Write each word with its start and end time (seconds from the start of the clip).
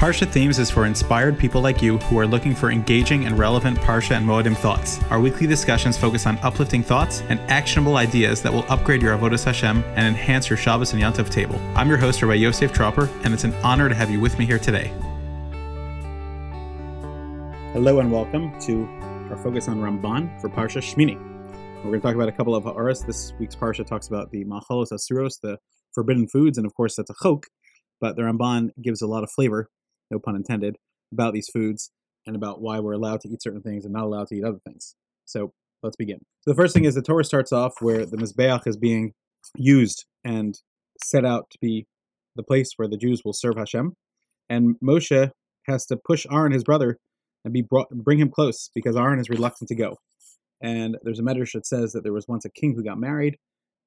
Parsha 0.00 0.26
Themes 0.26 0.58
is 0.58 0.70
for 0.70 0.86
inspired 0.86 1.38
people 1.38 1.60
like 1.60 1.82
you 1.82 1.98
who 1.98 2.18
are 2.18 2.26
looking 2.26 2.54
for 2.54 2.70
engaging 2.70 3.26
and 3.26 3.38
relevant 3.38 3.76
Parsha 3.80 4.16
and 4.16 4.26
Moedim 4.26 4.56
thoughts. 4.56 4.98
Our 5.10 5.20
weekly 5.20 5.46
discussions 5.46 5.98
focus 5.98 6.24
on 6.24 6.38
uplifting 6.38 6.82
thoughts 6.82 7.20
and 7.28 7.38
actionable 7.50 7.98
ideas 7.98 8.40
that 8.40 8.50
will 8.50 8.64
upgrade 8.70 9.02
your 9.02 9.14
Avodas 9.14 9.44
Hashem 9.44 9.84
and 9.96 10.06
enhance 10.06 10.48
your 10.48 10.56
Shabbos 10.56 10.94
and 10.94 11.02
Yontif 11.02 11.28
table. 11.28 11.60
I'm 11.76 11.86
your 11.86 11.98
host, 11.98 12.22
Rabbi 12.22 12.36
Yosef 12.36 12.72
Tropper, 12.72 13.10
and 13.24 13.34
it's 13.34 13.44
an 13.44 13.52
honor 13.56 13.90
to 13.90 13.94
have 13.94 14.10
you 14.10 14.20
with 14.20 14.38
me 14.38 14.46
here 14.46 14.58
today. 14.58 14.90
Hello 17.74 18.00
and 18.00 18.10
welcome 18.10 18.58
to 18.60 18.86
our 19.28 19.36
focus 19.36 19.68
on 19.68 19.82
Ramban 19.82 20.40
for 20.40 20.48
Parsha 20.48 20.80
Shmini. 20.80 21.22
We're 21.84 21.90
going 21.90 22.00
to 22.00 22.06
talk 22.06 22.14
about 22.14 22.30
a 22.30 22.32
couple 22.32 22.54
of 22.54 22.64
ha'aras. 22.64 23.02
This 23.02 23.34
week's 23.38 23.54
Parsha 23.54 23.86
talks 23.86 24.08
about 24.08 24.30
the 24.30 24.46
machalos 24.46 24.92
asuros, 24.92 25.38
the 25.42 25.58
forbidden 25.92 26.26
foods, 26.26 26.56
and 26.56 26.66
of 26.66 26.72
course 26.72 26.96
that's 26.96 27.10
a 27.10 27.14
chok, 27.22 27.48
but 28.00 28.16
the 28.16 28.22
Ramban 28.22 28.70
gives 28.80 29.02
a 29.02 29.06
lot 29.06 29.24
of 29.24 29.30
flavor 29.30 29.68
no 30.10 30.18
pun 30.18 30.36
intended, 30.36 30.76
about 31.12 31.34
these 31.34 31.48
foods 31.48 31.90
and 32.26 32.36
about 32.36 32.60
why 32.60 32.78
we're 32.80 32.92
allowed 32.92 33.20
to 33.22 33.28
eat 33.28 33.42
certain 33.42 33.62
things 33.62 33.84
and 33.84 33.92
not 33.92 34.04
allowed 34.04 34.28
to 34.28 34.36
eat 34.36 34.44
other 34.44 34.60
things. 34.66 34.94
So 35.24 35.52
let's 35.82 35.96
begin. 35.96 36.18
So 36.42 36.50
the 36.50 36.56
first 36.56 36.74
thing 36.74 36.84
is 36.84 36.94
the 36.94 37.02
Torah 37.02 37.24
starts 37.24 37.52
off 37.52 37.74
where 37.80 38.06
the 38.06 38.16
Mizbeach 38.16 38.66
is 38.66 38.76
being 38.76 39.12
used 39.56 40.04
and 40.24 40.58
set 41.04 41.24
out 41.24 41.50
to 41.50 41.58
be 41.60 41.86
the 42.36 42.42
place 42.42 42.72
where 42.76 42.88
the 42.88 42.96
Jews 42.96 43.22
will 43.24 43.32
serve 43.32 43.56
Hashem. 43.56 43.94
And 44.48 44.76
Moshe 44.82 45.30
has 45.66 45.86
to 45.86 45.96
push 45.96 46.26
Aaron, 46.30 46.52
his 46.52 46.64
brother, 46.64 46.98
and 47.44 47.54
be 47.54 47.62
brought, 47.62 47.88
bring 47.90 48.18
him 48.18 48.30
close 48.30 48.70
because 48.74 48.96
Aaron 48.96 49.20
is 49.20 49.30
reluctant 49.30 49.68
to 49.68 49.74
go. 49.74 49.96
And 50.62 50.98
there's 51.02 51.18
a 51.18 51.22
medrash 51.22 51.52
that 51.52 51.66
says 51.66 51.92
that 51.92 52.02
there 52.02 52.12
was 52.12 52.28
once 52.28 52.44
a 52.44 52.50
king 52.50 52.74
who 52.74 52.84
got 52.84 52.98
married, 52.98 53.36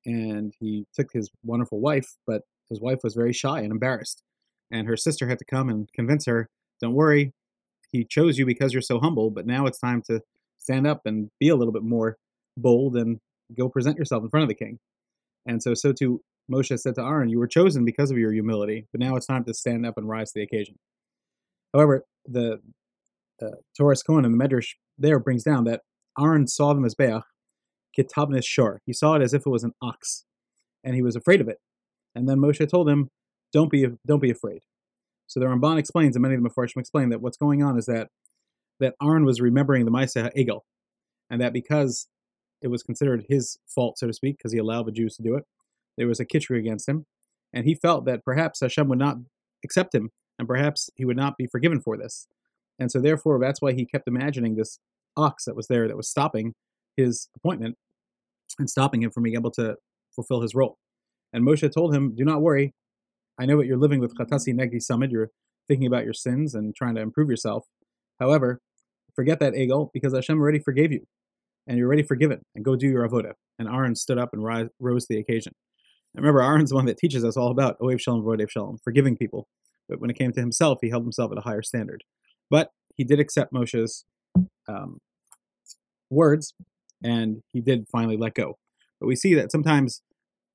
and 0.05 0.53
he 0.59 0.86
took 0.95 1.12
his 1.14 1.30
wonderful 1.44 1.80
wife, 1.80 2.16
but 2.26 2.42
his 2.70 2.81
wife 2.81 3.00
was 3.03 3.14
very 3.14 3.33
shy 3.33 3.59
and 3.59 3.72
embarrassed 3.72 4.23
and 4.72 4.88
her 4.88 4.97
sister 4.97 5.28
had 5.28 5.39
to 5.39 5.45
come 5.45 5.69
and 5.69 5.92
convince 5.94 6.25
her, 6.25 6.50
"Don't 6.81 6.94
worry, 6.94 7.33
he 7.92 8.06
chose 8.06 8.38
you 8.38 8.45
because 8.45 8.73
you're 8.73 8.81
so 8.81 9.00
humble, 9.00 9.30
but 9.30 9.45
now 9.45 9.66
it's 9.66 9.80
time 9.80 10.02
to 10.03 10.22
stand 10.58 10.88
up 10.88 11.02
and 11.05 11.30
be 11.39 11.50
a 11.50 11.55
little 11.55 11.73
bit 11.73 11.83
more 11.83 12.17
bold 12.58 12.95
and 12.95 13.20
go 13.58 13.70
present 13.70 13.97
yourself 13.97 14.23
in 14.23 14.30
front 14.30 14.44
of 14.44 14.50
the 14.50 14.55
king." 14.55 14.80
And 15.45 15.61
so, 15.61 15.73
so 15.73 15.92
too, 15.92 16.22
Moshe 16.52 16.78
said 16.80 16.95
to 16.95 17.02
Aaron, 17.02 17.30
"You 17.30 17.39
were 17.39 17.47
chosen 17.47 17.86
because 17.86 18.11
of 18.11 18.17
your 18.17 18.31
humility, 18.31 18.88
but 18.92 19.00
now 19.00 19.16
it's 19.16 19.28
time 19.28 19.44
to 19.45 19.53
stand 19.53 19.86
up 19.86 19.97
and 19.97 20.08
rise 20.08 20.31
to 20.31 20.39
the 20.39 20.44
occasion." 20.44 20.77
However, 21.73 22.05
the 22.25 22.61
uh, 23.42 23.55
Toras 23.80 24.05
Cohen 24.05 24.25
and 24.25 24.33
the 24.33 24.44
Medrash 24.44 24.75
there 24.98 25.20
brings 25.20 25.44
down 25.44 25.64
that 25.66 25.81
Aaron 26.20 26.48
saw 26.48 26.73
the 26.73 26.81
Mizbeach 26.81 27.23
kitabnis 27.98 28.45
shor. 28.45 28.80
He 28.86 28.94
saw 28.94 29.16
it 29.16 29.22
as 29.22 29.33
if 29.33 29.45
it 29.45 29.50
was 29.50 29.64
an 29.64 29.73
ox, 29.81 30.25
and 30.83 30.95
he 30.95 31.02
was 31.02 31.16
afraid 31.16 31.42
of 31.42 31.48
it. 31.48 31.58
And 32.16 32.30
then 32.30 32.38
Moshe 32.38 32.67
told 32.70 32.88
him, 32.89 33.09
don't 33.54 33.72
be 33.72 33.88
don't 34.06 34.22
be 34.22 34.32
afraid. 34.32 34.62
So 35.28 35.40
the 35.40 35.46
Ramban 35.46 35.80
explains, 35.80 36.16
and 36.16 36.22
many 36.22 36.36
of 36.36 36.44
the 36.44 36.50
Mefarshim 36.50 36.78
explain 36.78 37.09
that 37.09 37.22
what's 37.22 37.38
going 37.38 37.64
on 37.64 37.78
is 37.78 37.86
that 37.86 38.10
that 38.80 38.95
Aaron 39.02 39.23
was 39.23 39.40
remembering 39.40 39.86
the 39.86 39.92
Maaseh 39.92 40.36
Egel, 40.36 40.62
and 41.30 41.40
that 41.40 41.54
because 41.54 42.08
it 42.62 42.68
was 42.68 42.84
considered 42.84 43.26
his 43.30 43.58
fault, 43.68 43.98
so 43.98 44.08
to 44.08 44.14
speak, 44.14 44.38
because 44.38 44.52
he 44.52 44.58
allowed 44.58 44.86
the 44.86 44.92
Jews 44.92 45.16
to 45.16 45.23
do 45.23 45.36
it, 45.36 45.45
there 45.98 46.08
was 46.08 46.20
a 46.20 46.26
kitchery 46.26 46.60
against 46.60 46.90
him, 46.90 47.06
and 47.54 47.66
he 47.66 47.76
felt 47.76 48.06
that 48.06 48.26
perhaps 48.26 48.60
Hashem 48.60 48.88
would 48.90 49.00
not 49.00 49.18
accept 49.64 49.95
him, 49.95 50.12
and 50.38 50.48
perhaps 50.48 50.90
he 50.95 51.06
would 51.06 51.17
not 51.17 51.38
be 51.38 51.48
forgiven 51.48 51.80
for 51.80 51.98
this, 51.98 52.28
and 52.80 52.92
so 52.92 53.00
therefore 53.00 53.40
that's 53.40 53.62
why 53.62 53.73
he 53.73 53.86
kept 53.86 54.08
imagining 54.08 54.56
this 54.56 54.80
ox 55.16 55.45
that 55.45 55.56
was 55.56 55.67
there 55.67 55.88
that 55.88 55.98
was 55.98 56.10
stopping 56.10 56.56
his 56.98 57.30
appointment 57.36 57.78
and 58.60 58.70
stopping 58.70 59.04
him 59.04 59.12
from 59.12 59.23
being 59.23 59.36
able 59.36 59.52
to 59.52 59.76
fulfill 60.12 60.42
his 60.42 60.56
role. 60.56 60.78
And 61.32 61.44
Moshe 61.44 61.72
told 61.72 61.94
him, 61.94 62.16
"Do 62.16 62.26
not 62.26 62.42
worry, 62.42 62.73
I 63.39 63.45
know 63.45 63.58
what 63.58 63.66
you're 63.66 63.78
living 63.78 64.00
with 64.00 64.16
Chatasi 64.16 64.53
Negdi 64.53 64.76
Samid. 64.76 65.12
You're 65.12 65.31
thinking 65.67 65.88
about 65.88 66.03
your 66.03 66.14
sins 66.14 66.53
and 66.53 66.76
trying 66.76 66.95
to 66.95 67.02
improve 67.02 67.30
yourself. 67.30 67.66
However, 68.20 68.61
forget 69.16 69.39
that 69.39 69.54
Egel 69.54 69.89
because 69.94 70.14
Hashem 70.14 70.39
already 70.39 70.60
forgave 70.60 70.92
you 70.92 71.05
and 71.67 71.77
you're 71.77 71.88
already 71.88 72.04
forgiven 72.04 72.42
and 72.55 72.66
go 72.66 72.76
do 72.76 72.88
your 72.88 73.08
avoda. 73.08 73.33
And 73.58 73.67
Aaron 73.67 73.95
stood 73.95 74.17
up 74.17 74.30
and 74.33 74.44
rise, 74.44 74.67
rose 74.80 75.05
to 75.05 75.16
the 75.16 75.20
occasion. 75.20 75.54
And 76.16 76.23
remember, 76.23 76.42
Aaron's 76.42 76.70
the 76.70 76.76
one 76.76 76.86
that 76.86 76.98
teaches 76.98 77.23
us 77.23 77.38
all 77.38 77.49
about 77.49 77.80
Oev 77.80 77.99
Shalom, 77.99 78.23
V'rodef 78.23 78.49
Shalom, 78.49 78.77
forgiving 78.83 79.17
people. 79.17 79.48
But 79.89 80.00
when 80.00 80.10
it 80.10 80.17
came 80.17 80.32
to 80.33 80.39
himself, 80.39 80.80
he 80.82 80.89
held 80.89 81.04
himself 81.04 81.32
at 81.32 81.38
a 81.38 81.42
higher 81.42 81.61
standard. 81.61 82.04
But 82.50 82.70
he 82.95 83.04
did 83.04 83.20
accept 83.20 83.52
Moshe's 83.52 84.05
um, 84.67 85.00
words 86.10 86.54
and 87.04 87.42
he 87.52 87.61
did 87.61 87.86
finally 87.92 88.17
let 88.17 88.36
go. 88.36 88.58
But 89.00 89.08
we 89.08 89.15
see 89.15 89.33
that 89.36 89.52
sometimes 89.52 90.02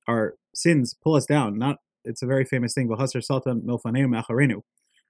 our 0.07 0.35
sins 0.55 0.95
pull 1.03 1.15
us 1.15 1.25
down, 1.25 1.57
not 1.57 1.77
it's 2.03 2.21
a 2.21 2.25
very 2.25 2.45
famous 2.45 2.73
thing, 2.73 2.89
Sultan 3.21 3.63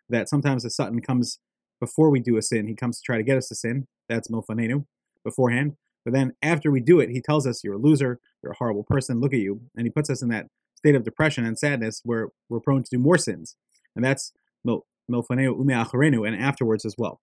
that 0.09 0.27
sometimes 0.27 0.63
the 0.63 0.69
Satan 0.69 1.01
comes 1.01 1.39
before 1.79 2.09
we 2.09 2.19
do 2.19 2.38
a 2.38 2.41
sin. 2.41 2.67
He 2.67 2.75
comes 2.75 2.97
to 2.97 3.03
try 3.03 3.17
to 3.17 3.23
get 3.23 3.38
us 3.38 3.47
to 3.50 3.55
sin. 3.55 3.88
That's 4.07 4.27
milfanenu 4.27 4.85
beforehand. 5.23 5.75
But 6.03 6.13
then 6.13 6.33
after 6.41 6.72
we 6.72 6.79
do 6.79 7.00
it, 7.00 7.09
he 7.09 7.22
tells 7.22 7.45
us, 7.45 7.63
You're 7.63 7.75
a 7.75 7.79
loser, 7.79 8.19
you're 8.41 8.53
a 8.53 8.57
horrible 8.57 8.83
person, 8.83 9.19
look 9.19 9.33
at 9.33 9.39
you. 9.39 9.61
And 9.75 9.85
he 9.85 9.91
puts 9.91 10.09
us 10.09 10.22
in 10.22 10.29
that 10.29 10.47
state 10.75 10.95
of 10.95 11.03
depression 11.03 11.45
and 11.45 11.59
sadness 11.59 12.01
where 12.03 12.29
we're 12.50 12.59
prone 12.59 12.83
to 12.83 12.89
do 12.89 13.00
more 13.00 13.17
sins. 13.17 13.56
And 13.95 14.03
that's 14.03 14.31
milfanenu 14.66 15.57
ume 15.57 16.25
and 16.25 16.41
afterwards 16.41 16.85
as 16.85 16.95
well. 16.97 17.19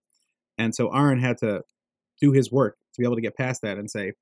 And 0.59 0.75
so 0.75 0.95
Aaron 0.95 1.21
had 1.21 1.39
to 1.39 1.63
do 2.21 2.33
his 2.33 2.51
work 2.51 2.77
to 2.95 3.01
be 3.01 3.05
able 3.05 3.17
to 3.17 3.23
get 3.23 3.37
past 3.37 3.63
that 3.63 3.79
and 3.79 3.91
say, 3.91 4.13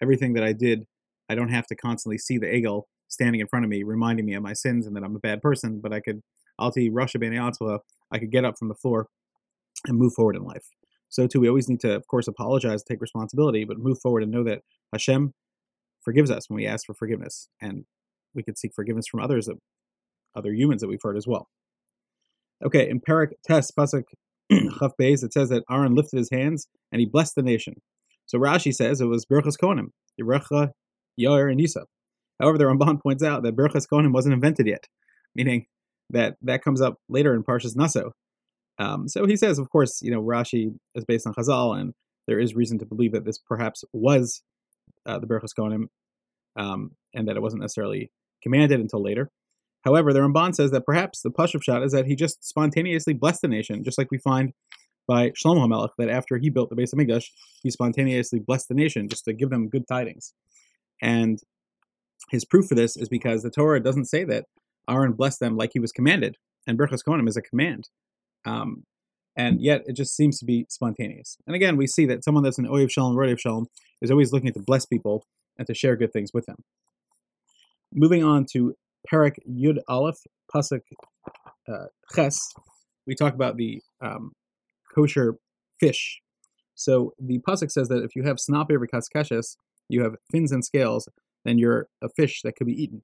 Everything 0.00 0.32
that 0.34 0.44
I 0.44 0.52
did, 0.52 0.86
I 1.28 1.34
don't 1.34 1.50
have 1.50 1.66
to 1.68 1.76
constantly 1.76 2.18
see 2.18 2.38
the 2.38 2.46
egel 2.46 2.84
standing 3.12 3.40
in 3.40 3.46
front 3.46 3.64
of 3.64 3.68
me, 3.68 3.82
reminding 3.82 4.24
me 4.24 4.34
of 4.34 4.42
my 4.42 4.54
sins 4.54 4.86
and 4.86 4.96
that 4.96 5.04
I'm 5.04 5.14
a 5.14 5.20
bad 5.20 5.42
person, 5.42 5.80
but 5.82 5.92
I 5.92 6.00
could, 6.00 6.22
Alti 6.58 6.90
Rasha 6.90 7.20
Bene 7.20 7.38
I 8.10 8.18
could 8.18 8.32
get 8.32 8.44
up 8.44 8.58
from 8.58 8.68
the 8.68 8.74
floor 8.74 9.08
and 9.86 9.98
move 9.98 10.14
forward 10.14 10.34
in 10.34 10.42
life. 10.42 10.64
So 11.10 11.26
too, 11.26 11.40
we 11.40 11.48
always 11.48 11.68
need 11.68 11.80
to, 11.80 11.94
of 11.94 12.06
course, 12.06 12.26
apologize, 12.26 12.82
take 12.82 13.02
responsibility, 13.02 13.64
but 13.64 13.78
move 13.78 13.98
forward 14.00 14.22
and 14.22 14.32
know 14.32 14.44
that 14.44 14.62
Hashem 14.92 15.34
forgives 16.00 16.30
us 16.30 16.48
when 16.48 16.56
we 16.56 16.66
ask 16.66 16.86
for 16.86 16.94
forgiveness, 16.94 17.48
and 17.60 17.84
we 18.34 18.42
could 18.42 18.58
seek 18.58 18.72
forgiveness 18.74 19.06
from 19.10 19.20
others, 19.20 19.48
other 20.34 20.52
humans 20.52 20.80
that 20.80 20.88
we've 20.88 21.02
heard 21.02 21.18
as 21.18 21.26
well. 21.26 21.48
Okay, 22.64 22.88
in 22.88 23.00
Perek 23.00 23.32
Tes 23.46 23.70
Pasuk 23.70 24.04
Chaf 24.50 24.92
Beis, 25.00 25.22
it 25.22 25.32
says 25.32 25.50
that 25.50 25.64
Aaron 25.70 25.94
lifted 25.94 26.16
his 26.16 26.30
hands 26.30 26.66
and 26.90 27.00
he 27.00 27.06
blessed 27.06 27.34
the 27.34 27.42
nation. 27.42 27.74
So 28.26 28.38
Rashi 28.38 28.74
says 28.74 29.00
it 29.00 29.06
was 29.06 29.26
Birchas 29.26 29.58
Kohanim, 29.62 29.88
Yerecha, 30.20 30.70
Yair, 31.20 31.50
and 31.50 31.60
Yisa. 31.60 31.84
However, 32.42 32.58
the 32.58 32.64
Ramban 32.64 33.00
points 33.00 33.22
out 33.22 33.44
that 33.44 33.54
Birchas 33.54 33.86
Kohanim 33.86 34.12
wasn't 34.12 34.34
invented 34.34 34.66
yet, 34.66 34.88
meaning 35.34 35.66
that 36.10 36.36
that 36.42 36.64
comes 36.64 36.80
up 36.80 36.96
later 37.08 37.34
in 37.34 37.44
Parshas 37.44 37.76
Naso. 37.76 38.12
Um, 38.78 39.06
so 39.08 39.26
he 39.26 39.36
says, 39.36 39.60
of 39.60 39.70
course, 39.70 40.02
you 40.02 40.10
know, 40.10 40.20
Rashi 40.20 40.74
is 40.96 41.04
based 41.04 41.24
on 41.24 41.34
Chazal, 41.34 41.80
and 41.80 41.94
there 42.26 42.40
is 42.40 42.56
reason 42.56 42.80
to 42.80 42.84
believe 42.84 43.12
that 43.12 43.24
this 43.24 43.38
perhaps 43.38 43.84
was 43.92 44.42
uh, 45.06 45.20
the 45.20 45.26
Birchas 45.28 45.54
Kohanim, 45.56 45.84
um, 46.56 46.90
and 47.14 47.28
that 47.28 47.36
it 47.36 47.42
wasn't 47.42 47.62
necessarily 47.62 48.10
commanded 48.42 48.80
until 48.80 49.00
later. 49.00 49.30
However, 49.84 50.12
the 50.12 50.18
Ramban 50.18 50.56
says 50.56 50.72
that 50.72 50.84
perhaps 50.84 51.22
the 51.22 51.30
Pashut 51.30 51.62
Pshat 51.62 51.84
is 51.84 51.92
that 51.92 52.06
he 52.06 52.16
just 52.16 52.44
spontaneously 52.44 53.14
blessed 53.14 53.42
the 53.42 53.48
nation, 53.48 53.84
just 53.84 53.98
like 53.98 54.10
we 54.10 54.18
find 54.18 54.52
by 55.06 55.30
Shlomo 55.30 55.66
HaMelech, 55.66 55.90
that 55.98 56.08
after 56.08 56.38
he 56.38 56.50
built 56.50 56.70
the 56.70 56.76
Beis 56.76 56.92
of 56.92 56.98
HaMikdash, 56.98 57.26
he 57.62 57.70
spontaneously 57.70 58.40
blessed 58.40 58.66
the 58.68 58.74
nation 58.74 59.08
just 59.08 59.24
to 59.26 59.32
give 59.32 59.50
them 59.50 59.68
good 59.68 59.86
tidings. 59.86 60.34
And 61.00 61.40
his 62.30 62.44
proof 62.44 62.66
for 62.66 62.74
this 62.74 62.96
is 62.96 63.08
because 63.08 63.42
the 63.42 63.50
Torah 63.50 63.82
doesn't 63.82 64.06
say 64.06 64.24
that 64.24 64.46
Aaron 64.88 65.12
blessed 65.12 65.40
them 65.40 65.56
like 65.56 65.70
he 65.72 65.80
was 65.80 65.92
commanded, 65.92 66.36
and 66.66 66.78
Birchas 66.78 67.00
Kohanim 67.06 67.28
is 67.28 67.36
a 67.36 67.42
command. 67.42 67.88
Um, 68.44 68.84
and 69.36 69.60
yet 69.60 69.82
it 69.86 69.94
just 69.94 70.14
seems 70.14 70.38
to 70.38 70.44
be 70.44 70.66
spontaneous. 70.68 71.36
And 71.46 71.56
again, 71.56 71.76
we 71.76 71.86
see 71.86 72.06
that 72.06 72.24
someone 72.24 72.44
that's 72.44 72.58
an 72.58 72.66
Oyev 72.66 72.90
Shalom, 72.90 73.16
Rodef 73.16 73.40
Shalom, 73.40 73.66
is 74.00 74.10
always 74.10 74.32
looking 74.32 74.52
to 74.52 74.60
bless 74.60 74.84
people 74.84 75.24
and 75.56 75.66
to 75.66 75.74
share 75.74 75.96
good 75.96 76.12
things 76.12 76.30
with 76.34 76.46
them. 76.46 76.56
Moving 77.92 78.22
on 78.24 78.46
to 78.52 78.74
Perek 79.10 79.36
Yud 79.48 79.78
Aleph, 79.88 80.18
Pasuk 80.54 80.80
uh, 81.68 81.86
Ches, 82.14 82.52
we 83.06 83.14
talk 83.14 83.34
about 83.34 83.56
the 83.56 83.80
um, 84.00 84.32
kosher 84.94 85.36
fish. 85.80 86.20
So 86.74 87.12
the 87.18 87.40
Pasuk 87.46 87.70
says 87.70 87.88
that 87.88 88.02
if 88.02 88.14
you 88.14 88.22
have 88.24 88.38
snape 88.38 88.70
or 88.70 88.86
kaskeshes, 88.86 89.56
you 89.88 90.02
have 90.02 90.14
fins 90.30 90.52
and 90.52 90.64
scales, 90.64 91.08
then 91.44 91.58
you're 91.58 91.88
a 92.02 92.08
fish 92.08 92.40
that 92.42 92.56
could 92.56 92.66
be 92.66 92.82
eaten. 92.82 93.02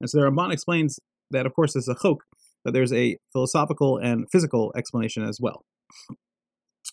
And 0.00 0.08
so 0.08 0.18
the 0.18 0.26
Ramban 0.26 0.52
explains 0.52 0.98
that, 1.30 1.46
of 1.46 1.54
course, 1.54 1.74
there's 1.74 1.88
a 1.88 1.94
chok, 1.94 2.24
but 2.64 2.74
there's 2.74 2.92
a 2.92 3.18
philosophical 3.32 3.98
and 3.98 4.26
physical 4.30 4.72
explanation 4.76 5.22
as 5.22 5.38
well. 5.40 5.64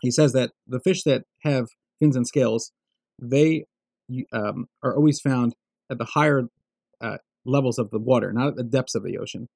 He 0.01 0.11
says 0.11 0.33
that 0.33 0.51
the 0.67 0.79
fish 0.79 1.03
that 1.03 1.23
have 1.43 1.67
fins 1.99 2.15
and 2.15 2.27
scales, 2.27 2.71
they 3.19 3.65
um, 4.31 4.67
are 4.83 4.95
always 4.95 5.19
found 5.19 5.55
at 5.89 5.97
the 5.97 6.05
higher 6.05 6.43
uh, 7.01 7.17
levels 7.45 7.79
of 7.79 7.89
the 7.89 7.99
water, 7.99 8.31
not 8.31 8.49
at 8.49 8.55
the 8.55 8.63
depths 8.63 8.95
of 8.95 9.03
the 9.03 9.17
ocean. 9.17 9.47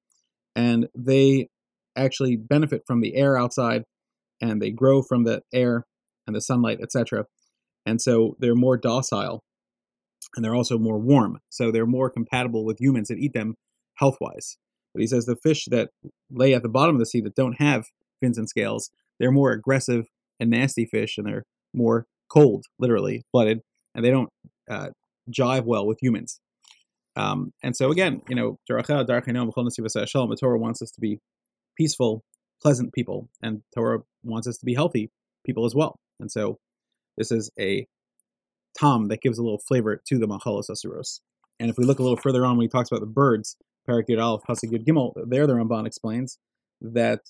And 0.56 0.88
they 0.94 1.48
actually 1.96 2.36
benefit 2.36 2.82
from 2.86 3.00
the 3.00 3.14
air 3.14 3.36
outside 3.36 3.84
and 4.40 4.60
they 4.60 4.70
grow 4.70 5.02
from 5.02 5.24
the 5.24 5.42
air 5.52 5.86
and 6.26 6.34
the 6.34 6.40
sunlight, 6.40 6.80
etc. 6.82 7.26
And 7.86 8.00
so 8.00 8.36
they're 8.38 8.54
more 8.54 8.76
docile 8.76 9.42
and 10.34 10.44
they're 10.44 10.54
also 10.54 10.78
more 10.78 10.98
warm, 10.98 11.38
so 11.48 11.70
they're 11.70 11.86
more 11.86 12.10
compatible 12.10 12.64
with 12.64 12.80
humans 12.80 13.08
that 13.08 13.18
eat 13.18 13.32
them 13.34 13.54
health 13.94 14.16
wise. 14.20 14.56
But 14.94 15.00
he 15.00 15.06
says 15.06 15.26
the 15.26 15.36
fish 15.36 15.66
that 15.70 15.90
lay 16.30 16.54
at 16.54 16.62
the 16.62 16.68
bottom 16.68 16.96
of 16.96 17.00
the 17.00 17.06
sea 17.06 17.20
that 17.22 17.34
don't 17.34 17.60
have 17.60 17.86
fins 18.20 18.38
and 18.38 18.48
scales. 18.48 18.90
They're 19.18 19.30
more 19.32 19.52
aggressive 19.52 20.06
and 20.40 20.50
nasty 20.50 20.84
fish, 20.84 21.18
and 21.18 21.26
they're 21.26 21.44
more 21.74 22.06
cold, 22.28 22.64
literally 22.78 23.24
blooded, 23.32 23.60
and 23.94 24.04
they 24.04 24.10
don't 24.10 24.30
uh, 24.70 24.88
jive 25.30 25.64
well 25.64 25.86
with 25.86 25.98
humans. 26.00 26.40
Um, 27.14 27.52
and 27.62 27.76
so 27.76 27.90
again, 27.90 28.22
you 28.28 28.34
know, 28.34 28.58
the 28.66 30.36
Torah 30.40 30.58
wants 30.58 30.82
us 30.82 30.90
to 30.92 31.00
be 31.00 31.18
peaceful, 31.76 32.22
pleasant 32.62 32.92
people, 32.94 33.28
and 33.42 33.62
Torah 33.74 34.00
wants 34.22 34.46
us 34.48 34.56
to 34.58 34.64
be 34.64 34.74
healthy 34.74 35.10
people 35.44 35.66
as 35.66 35.74
well. 35.74 35.96
And 36.20 36.30
so 36.30 36.58
this 37.16 37.30
is 37.30 37.50
a 37.58 37.86
taam 38.80 39.08
that 39.08 39.20
gives 39.20 39.38
a 39.38 39.42
little 39.42 39.58
flavor 39.58 40.00
to 40.06 40.18
the 40.18 40.26
machalos 40.26 40.70
asuros. 40.70 41.20
And 41.60 41.70
if 41.70 41.76
we 41.78 41.84
look 41.84 41.98
a 41.98 42.02
little 42.02 42.16
further 42.16 42.44
on 42.44 42.56
when 42.56 42.64
he 42.64 42.68
talks 42.68 42.90
about 42.90 43.00
the 43.00 43.06
birds, 43.06 43.56
Perek 43.88 44.08
Yud 44.08 44.22
Aleph 44.22 44.42
Pasuk 44.48 44.72
Yud 44.72 44.84
Gimel, 44.84 45.12
there 45.26 45.46
the 45.46 45.54
Ramban 45.54 45.86
explains 45.86 46.38
that 46.80 47.20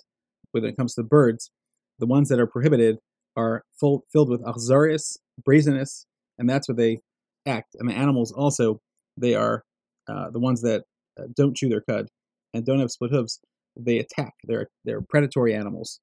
when 0.53 0.65
it 0.65 0.77
comes 0.77 0.95
to 0.95 1.03
birds, 1.03 1.51
the 1.99 2.07
ones 2.07 2.29
that 2.29 2.41
are 2.41 2.47
prohibited 2.47 2.99
are 3.37 3.65
full, 3.79 4.05
filled 4.13 4.29
with 4.29 4.43
achzarius, 4.43 5.19
brazenness, 5.43 6.07
and 6.39 6.49
that's 6.49 6.69
where 6.69 6.77
they 6.77 6.99
act. 7.47 7.75
And 7.79 7.89
the 7.89 7.95
animals 7.95 8.33
also, 8.33 8.81
they 9.17 9.35
are 9.35 9.65
uh, 10.09 10.31
the 10.31 10.41
ones 10.41 10.63
that 10.63 10.85
uh, 11.19 11.25
don't 11.35 11.57
chew 11.57 11.69
their 11.69 11.81
cud 11.81 12.09
and 12.55 12.65
don't 12.65 12.81
have 12.81 12.91
split 12.91 13.11
hooves. 13.11 13.41
They 13.77 13.99
attack. 13.99 14.35
They're 14.45 14.69
they're 14.85 15.01
predatory 15.01 15.55
animals, 15.55 16.01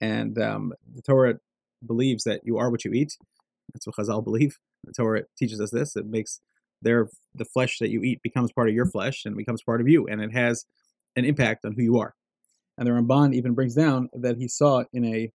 and 0.00 0.38
um, 0.38 0.72
the 0.94 1.02
Torah 1.02 1.34
believes 1.86 2.24
that 2.24 2.40
you 2.44 2.56
are 2.56 2.70
what 2.70 2.84
you 2.86 2.92
eat. 2.92 3.18
That's 3.74 3.86
what 3.86 3.96
Chazal 3.96 4.24
believe. 4.24 4.58
The 4.84 4.92
Torah 4.92 5.22
teaches 5.38 5.60
us 5.60 5.70
this. 5.70 5.96
It 5.96 6.06
makes 6.06 6.40
their 6.80 7.08
the 7.34 7.44
flesh 7.44 7.78
that 7.78 7.90
you 7.90 8.02
eat 8.02 8.20
becomes 8.22 8.52
part 8.52 8.68
of 8.68 8.74
your 8.74 8.86
flesh 8.86 9.22
and 9.24 9.36
becomes 9.36 9.62
part 9.62 9.80
of 9.80 9.88
you, 9.88 10.06
and 10.06 10.20
it 10.20 10.32
has 10.32 10.64
an 11.16 11.24
impact 11.24 11.64
on 11.64 11.74
who 11.76 11.82
you 11.82 11.98
are. 11.98 12.14
And 12.76 12.86
the 12.86 12.90
Ramban 12.90 13.34
even 13.34 13.54
brings 13.54 13.74
down 13.74 14.08
that 14.14 14.36
he 14.38 14.48
saw 14.48 14.84
in 14.92 15.04
a 15.04 15.30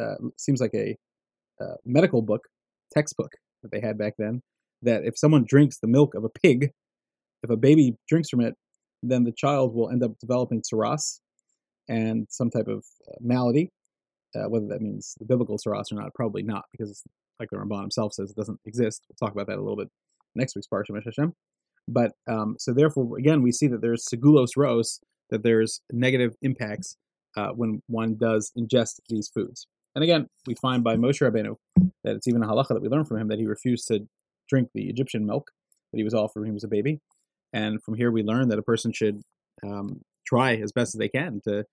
uh, 0.00 0.16
seems 0.36 0.60
like 0.60 0.74
a 0.74 0.96
uh, 1.60 1.76
medical 1.84 2.20
book 2.20 2.42
textbook 2.92 3.32
that 3.62 3.70
they 3.70 3.80
had 3.80 3.96
back 3.96 4.14
then 4.18 4.42
that 4.82 5.04
if 5.04 5.18
someone 5.18 5.44
drinks 5.48 5.78
the 5.78 5.88
milk 5.88 6.14
of 6.14 6.24
a 6.24 6.28
pig, 6.28 6.70
if 7.42 7.50
a 7.50 7.56
baby 7.56 7.96
drinks 8.08 8.28
from 8.28 8.40
it, 8.40 8.54
then 9.02 9.24
the 9.24 9.32
child 9.32 9.74
will 9.74 9.90
end 9.90 10.02
up 10.02 10.12
developing 10.20 10.62
tzaraas 10.62 11.20
and 11.88 12.26
some 12.30 12.50
type 12.50 12.68
of 12.68 12.84
uh, 13.08 13.16
malady. 13.20 13.70
Uh, 14.34 14.48
whether 14.48 14.66
that 14.66 14.80
means 14.80 15.14
the 15.18 15.24
biblical 15.24 15.56
tzaraas 15.56 15.92
or 15.92 15.94
not, 15.94 16.12
probably 16.14 16.42
not, 16.42 16.64
because 16.72 17.04
like 17.40 17.50
the 17.50 17.56
Ramban 17.56 17.80
himself 17.82 18.14
says, 18.14 18.30
it 18.30 18.36
doesn't 18.36 18.60
exist. 18.64 19.04
We'll 19.08 19.28
talk 19.28 19.34
about 19.34 19.46
that 19.48 19.58
a 19.58 19.62
little 19.62 19.76
bit 19.76 19.88
next 20.34 20.54
week's 20.54 20.68
Parsha 20.68 21.02
Hashem. 21.04 21.32
But 21.88 22.12
um, 22.28 22.56
so 22.58 22.72
therefore, 22.72 23.18
again, 23.18 23.42
we 23.42 23.52
see 23.52 23.66
that 23.68 23.82
there's 23.82 24.06
segulos 24.06 24.56
ros, 24.56 25.00
that 25.30 25.42
there's 25.42 25.80
negative 25.92 26.34
impacts 26.42 26.96
uh, 27.36 27.48
when 27.48 27.82
one 27.88 28.16
does 28.16 28.52
ingest 28.58 29.00
these 29.08 29.28
foods. 29.28 29.66
And 29.94 30.02
again, 30.02 30.26
we 30.46 30.54
find 30.54 30.82
by 30.82 30.96
Moshe 30.96 31.20
Rabbeinu 31.20 31.56
that 32.04 32.16
it's 32.16 32.26
even 32.26 32.42
a 32.42 32.46
halacha 32.46 32.68
that 32.68 32.82
we 32.82 32.88
learn 32.88 33.04
from 33.04 33.18
him 33.18 33.28
that 33.28 33.38
he 33.38 33.46
refused 33.46 33.86
to 33.88 34.06
drink 34.48 34.70
the 34.74 34.88
Egyptian 34.88 35.26
milk 35.26 35.50
that 35.92 35.98
he 35.98 36.04
was 36.04 36.14
offered 36.14 36.40
when 36.40 36.48
he 36.48 36.54
was 36.54 36.64
a 36.64 36.68
baby. 36.68 37.00
And 37.52 37.82
from 37.82 37.94
here, 37.94 38.10
we 38.10 38.22
learn 38.22 38.48
that 38.48 38.58
a 38.58 38.62
person 38.62 38.92
should 38.92 39.22
um, 39.62 40.00
try 40.26 40.56
as 40.56 40.72
best 40.72 40.94
as 40.94 40.98
they 40.98 41.08
can 41.08 41.40
to 41.44 41.64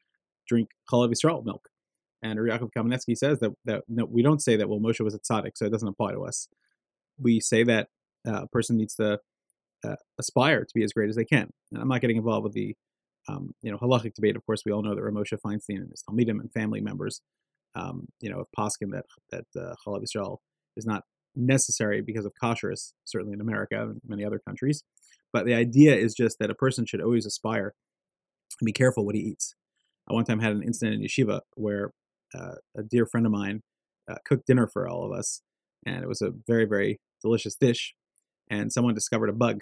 drink 0.48 0.70
Chalav 0.92 1.12
Yisrael 1.12 1.44
milk. 1.44 1.68
And 2.24 2.38
Yaakov 2.38 2.70
Kamenetsky 2.78 3.18
says 3.18 3.40
that, 3.40 3.52
that 3.66 3.84
no, 3.88 4.06
we 4.06 4.22
don't 4.22 4.42
say 4.42 4.56
that, 4.56 4.70
well, 4.70 4.80
Moshe 4.80 5.00
was 5.00 5.16
a 5.16 5.20
tzaddik, 5.20 5.52
so 5.56 5.66
it 5.66 5.72
doesn't 5.72 5.88
apply 5.88 6.12
to 6.12 6.22
us. 6.22 6.48
We 7.20 7.40
say 7.40 7.64
that 7.64 7.88
uh, 8.28 8.44
a 8.44 8.48
person 8.48 8.78
needs 8.78 8.96
to 8.96 9.20
uh, 9.84 9.96
aspire 10.20 10.64
to 10.64 10.72
be 10.74 10.84
as 10.84 10.94
great 10.94 11.10
as 11.10 11.16
they 11.16 11.26
can. 11.26 11.50
And 11.72 11.82
I'm 11.82 11.88
not 11.88 12.02
getting 12.02 12.18
involved 12.18 12.44
with 12.44 12.54
the 12.54 12.76
um, 13.28 13.54
you 13.62 13.72
know 13.72 13.78
halachic 13.78 14.14
debate. 14.14 14.36
Of 14.36 14.46
course, 14.46 14.64
we 14.66 14.72
all 14.72 14.84
know 14.84 14.96
that 14.96 15.02
Rav 15.02 15.14
Moshe 15.14 15.38
Feinstein 15.44 15.78
and 15.78 15.90
his 15.90 16.04
Talmidim 16.08 16.40
and 16.40 16.52
family 16.52 16.82
members, 16.82 17.22
um, 17.76 18.08
you 18.20 18.30
know, 18.30 18.40
of 18.40 18.48
Poskin 18.58 18.92
that 18.92 19.06
that 19.32 19.46
uh, 19.60 19.76
Chalav 19.86 20.04
Yisrael 20.04 20.38
is 20.76 20.86
not 20.86 21.04
necessary 21.36 22.02
because 22.02 22.26
of 22.26 22.34
kashrus, 22.42 22.94
certainly 23.06 23.34
in 23.34 23.42
America 23.42 23.82
and 23.82 24.02
many 24.06 24.26
other 24.26 24.40
countries. 24.40 24.84
But 25.32 25.46
the 25.46 25.54
idea 25.54 25.96
is 25.96 26.14
just 26.14 26.40
that 26.40 26.50
a 26.50 26.56
person 26.56 26.86
should 26.86 27.02
always 27.02 27.26
aspire 27.26 27.74
and 28.60 28.66
be 28.66 28.74
careful 28.74 29.06
what 29.06 29.16
he 29.16 29.22
eats. 29.22 29.56
I 30.10 30.14
one 30.14 30.26
time 30.26 30.40
had 30.40 30.52
an 30.52 30.64
incident 30.64 31.02
in 31.02 31.08
yeshiva 31.08 31.42
where 31.56 31.92
uh, 32.38 32.56
a 32.78 32.84
dear 32.84 33.06
friend 33.06 33.26
of 33.26 33.32
mine 33.32 33.62
uh, 34.10 34.16
cooked 34.26 34.48
dinner 34.48 34.68
for 34.68 34.88
all 34.88 35.06
of 35.06 35.12
us, 35.12 35.42
and 35.86 36.04
it 36.04 36.08
was 36.08 36.22
a 36.22 36.32
very, 36.48 36.66
very 36.66 37.00
delicious 37.22 37.56
dish. 37.56 37.94
And 38.50 38.72
someone 38.72 38.94
discovered 38.94 39.30
a 39.30 39.34
bug 39.34 39.62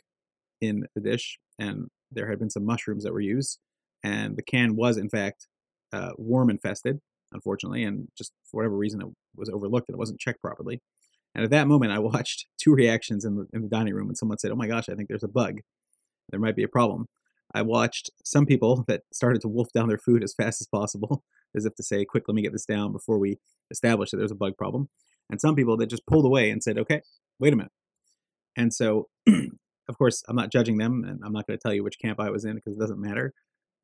in 0.62 0.86
the 0.95 1.01
dish, 1.01 1.38
and 1.60 1.88
there 2.12 2.30
had 2.30 2.39
been 2.39 2.50
some 2.50 2.66
mushrooms 2.66 3.04
that 3.04 3.13
were 3.13 3.19
used, 3.19 3.60
and 4.04 4.36
the 4.36 4.42
can 4.42 4.75
was 4.75 4.98
in 4.98 5.10
fact 5.10 5.48
uh, 5.94 6.12
worm 6.18 6.50
infested, 6.50 7.00
unfortunately, 7.31 7.83
and 7.83 8.07
just 8.18 8.31
for 8.45 8.57
whatever 8.57 8.75
reason 8.75 9.01
it 9.01 9.07
was 9.36 9.50
overlooked 9.50 9.89
and 9.89 9.95
it 9.95 10.00
wasn't 10.00 10.19
checked 10.19 10.42
properly. 10.42 10.81
And 11.36 11.44
at 11.44 11.51
that 11.51 11.68
moment, 11.68 11.92
I 11.92 12.00
watched 12.00 12.48
two 12.62 12.74
reactions 12.74 13.25
in 13.25 13.36
the 13.36 13.48
in 13.54 13.62
the 13.62 13.69
dining 13.69 13.94
room, 13.94 14.07
and 14.07 14.18
someone 14.18 14.38
said, 14.38 14.51
"Oh 14.51 14.56
my 14.56 14.68
gosh, 14.68 14.89
I 14.89 14.95
think 14.95 15.10
there's 15.10 15.24
a 15.24 15.27
bug. 15.27 15.60
There 16.30 16.39
might 16.39 16.56
be 16.56 16.63
a 16.63 16.69
problem." 16.69 17.07
I 17.54 17.63
watched 17.63 18.12
some 18.24 18.45
people 18.45 18.83
that 18.88 19.01
started 19.12 19.42
to 19.42 19.48
wolf 19.48 19.72
down 19.74 19.88
their 19.88 19.98
food 19.98 20.24
as 20.24 20.36
fast 20.36 20.62
as 20.62 20.68
possible, 20.68 21.24
as 21.56 21.66
if 21.66 21.75
to 21.75 21.84
say, 21.84 22.06
"Quick, 22.06 22.25
let 22.28 22.36
me 22.36 22.42
get 22.42 22.51
this 22.51 22.66
down 22.66 22.92
before 22.92 23.18
we 23.18 23.40
establish 23.72 24.12
that 24.12 24.18
there's 24.18 24.31
a 24.31 24.36
bug 24.36 24.57
problem." 24.57 24.90
And 25.30 25.40
some 25.40 25.56
people 25.56 25.78
that 25.78 25.88
just 25.88 26.07
pulled 26.07 26.25
away 26.25 26.50
and 26.50 26.63
said, 26.63 26.78
"Okay, 26.78 27.01
wait 27.40 27.54
a 27.54 27.56
minute." 27.56 27.72
And 28.56 28.74
so, 28.74 29.07
of 29.28 29.98
course, 29.98 30.24
I'm 30.28 30.36
not 30.36 30.51
judging 30.51 30.78
them, 30.78 31.04
and 31.04 31.22
I'm 31.24 31.34
not 31.34 31.48
going 31.48 31.57
to 31.57 31.62
tell 31.62 31.74
you 31.74 31.84
which 31.84 32.00
camp 32.00 32.19
I 32.19 32.30
was 32.30 32.46
in 32.46 32.56
because 32.56 32.75
it 32.75 32.80
doesn't 32.80 33.00
matter. 33.00 33.34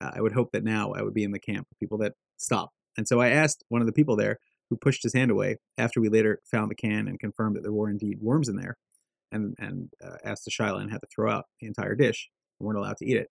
Uh, 0.02 0.12
I 0.16 0.22
would 0.22 0.34
hope 0.34 0.52
that 0.52 0.64
now 0.64 0.92
I 0.94 1.02
would 1.02 1.14
be 1.14 1.24
in 1.24 1.32
the 1.32 1.40
camp 1.40 1.68
of 1.72 1.80
people 1.80 1.98
that 2.00 2.14
stop. 2.38 2.72
And 2.98 3.08
so 3.08 3.20
I 3.20 3.30
asked 3.30 3.64
one 3.70 3.82
of 3.82 3.88
the 3.88 3.94
people 3.94 4.16
there 4.16 4.40
who 4.70 4.78
pushed 4.78 5.04
his 5.04 5.14
hand 5.14 5.32
away 5.32 5.58
after 5.78 6.02
we 6.02 6.10
later 6.10 6.42
found 6.50 6.72
the 6.72 6.76
can 6.76 7.08
and 7.08 7.20
confirmed 7.20 7.56
that 7.56 7.62
there 7.62 7.74
were 7.74 7.90
indeed 7.90 8.18
worms 8.22 8.50
in 8.50 8.56
there, 8.56 8.78
and 9.32 9.56
and 9.60 9.90
uh, 10.04 10.18
asked 10.24 10.46
the 10.46 10.52
shaila 10.52 10.82
and 10.82 10.92
had 10.92 11.02
to 11.02 11.08
throw 11.14 11.32
out 11.32 11.46
the 11.60 11.68
entire 11.68 11.96
dish. 11.96 12.30
We 12.60 12.66
weren't 12.66 12.80
allowed 12.80 12.98
to 12.98 13.06
eat 13.06 13.18
it. 13.18 13.30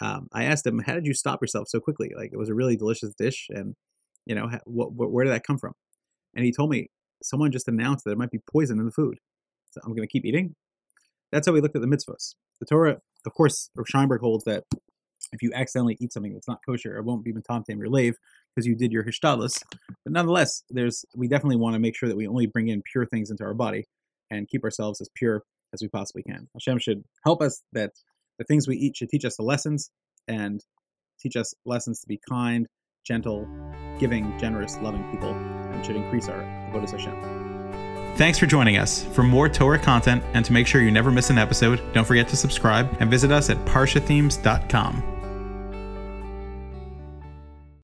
Um, 0.00 0.28
I 0.32 0.44
asked 0.44 0.66
him, 0.66 0.80
"How 0.80 0.94
did 0.94 1.06
you 1.06 1.14
stop 1.14 1.40
yourself 1.42 1.68
so 1.68 1.80
quickly? 1.80 2.12
Like 2.16 2.30
it 2.32 2.36
was 2.36 2.48
a 2.48 2.54
really 2.54 2.76
delicious 2.76 3.14
dish, 3.14 3.46
and 3.50 3.74
you 4.26 4.34
know, 4.34 4.48
where 4.66 5.24
did 5.24 5.32
that 5.32 5.46
come 5.46 5.58
from?" 5.58 5.72
And 6.34 6.44
he 6.44 6.52
told 6.52 6.70
me 6.70 6.88
someone 7.22 7.50
just 7.50 7.68
announced 7.68 8.04
that 8.04 8.10
there 8.10 8.18
might 8.18 8.30
be 8.30 8.40
poison 8.50 8.78
in 8.78 8.84
the 8.84 8.92
food. 8.92 9.18
So 9.70 9.80
I'm 9.84 9.92
going 9.92 10.06
to 10.06 10.12
keep 10.12 10.24
eating. 10.24 10.54
That's 11.32 11.46
how 11.46 11.52
we 11.52 11.60
looked 11.60 11.76
at 11.76 11.82
the 11.82 11.88
mitzvahs. 11.88 12.34
The 12.60 12.66
Torah, 12.66 12.98
of 13.24 13.34
course, 13.34 13.70
Scheinberg 13.78 14.20
holds 14.20 14.44
that 14.44 14.64
if 15.32 15.42
you 15.42 15.50
accidentally 15.54 15.96
eat 16.00 16.12
something 16.12 16.32
that's 16.32 16.48
not 16.48 16.60
kosher, 16.64 16.96
it 16.96 17.04
won't 17.04 17.24
be 17.24 17.32
metamtem 17.32 17.78
your 17.78 17.88
lev 17.88 18.14
because 18.54 18.66
you 18.66 18.76
did 18.76 18.92
your 18.92 19.04
hishtadlus. 19.04 19.62
But 20.04 20.12
nonetheless, 20.12 20.62
there's 20.70 21.04
we 21.14 21.28
definitely 21.28 21.56
want 21.56 21.74
to 21.74 21.80
make 21.80 21.96
sure 21.96 22.08
that 22.08 22.16
we 22.16 22.28
only 22.28 22.46
bring 22.46 22.68
in 22.68 22.82
pure 22.90 23.06
things 23.06 23.30
into 23.30 23.44
our 23.44 23.54
body 23.54 23.86
and 24.30 24.48
keep 24.48 24.64
ourselves 24.64 25.00
as 25.00 25.08
pure 25.14 25.42
as 25.72 25.82
we 25.82 25.88
possibly 25.88 26.22
can. 26.22 26.48
Hashem 26.54 26.78
should 26.78 27.02
help 27.24 27.42
us 27.42 27.62
that 27.72 27.92
the 28.38 28.44
things 28.44 28.68
we 28.68 28.76
eat 28.76 28.96
should 28.96 29.08
teach 29.08 29.24
us 29.24 29.36
the 29.36 29.42
lessons 29.42 29.90
and 30.28 30.64
teach 31.20 31.36
us 31.36 31.54
lessons 31.64 32.00
to 32.00 32.06
be 32.06 32.20
kind, 32.28 32.66
gentle, 33.04 33.48
giving, 33.98 34.36
generous, 34.38 34.76
loving 34.78 35.04
people, 35.10 35.32
and 35.32 35.84
should 35.84 35.96
increase 35.96 36.28
our 36.28 36.42
avodas 36.70 36.90
Hashem. 36.90 37.14
Thanks 38.16 38.38
for 38.38 38.46
joining 38.46 38.78
us. 38.78 39.04
For 39.04 39.22
more 39.22 39.48
Torah 39.48 39.78
content 39.78 40.22
and 40.32 40.44
to 40.44 40.52
make 40.52 40.66
sure 40.66 40.80
you 40.80 40.90
never 40.90 41.10
miss 41.10 41.28
an 41.28 41.36
episode, 41.36 41.82
don't 41.92 42.06
forget 42.06 42.28
to 42.28 42.36
subscribe 42.36 42.88
and 42.98 43.10
visit 43.10 43.30
us 43.30 43.50
at 43.50 43.58
parshathemes.com. 43.66 45.15